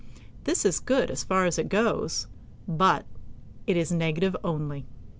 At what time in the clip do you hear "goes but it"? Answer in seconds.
1.69-3.77